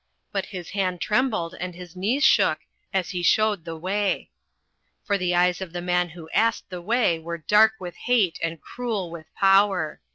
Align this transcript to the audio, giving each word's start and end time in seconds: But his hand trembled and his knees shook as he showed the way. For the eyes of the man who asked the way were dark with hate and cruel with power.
But 0.31 0.47
his 0.47 0.71
hand 0.71 0.99
trembled 0.99 1.53
and 1.59 1.75
his 1.75 1.95
knees 1.95 2.23
shook 2.23 2.61
as 2.91 3.11
he 3.11 3.21
showed 3.21 3.65
the 3.65 3.77
way. 3.77 4.31
For 5.03 5.15
the 5.15 5.35
eyes 5.35 5.61
of 5.61 5.73
the 5.73 5.79
man 5.83 6.09
who 6.09 6.27
asked 6.31 6.71
the 6.71 6.81
way 6.81 7.19
were 7.19 7.37
dark 7.37 7.73
with 7.79 7.95
hate 7.95 8.39
and 8.41 8.59
cruel 8.59 9.11
with 9.11 9.27
power. 9.35 10.01